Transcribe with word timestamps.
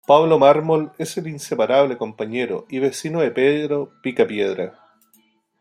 Pablo 0.07 0.39
Mármol 0.39 0.93
es 0.97 1.15
el 1.17 1.27
inseparable 1.27 1.95
compañero 1.95 2.65
y 2.69 2.79
vecino 2.79 3.21
de 3.21 3.29
Pedro 3.29 3.91
Picapiedra. 4.01 4.73